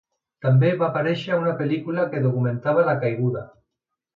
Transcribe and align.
També 0.45 0.69
va 0.79 0.87
aparèixer 0.87 1.37
una 1.41 1.53
pel·lícula 1.61 2.07
que 2.15 2.25
documentava 2.27 2.89
la 2.89 2.99
caiguda. 3.05 3.45